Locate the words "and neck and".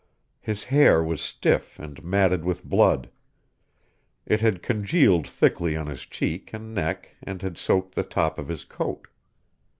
6.55-7.39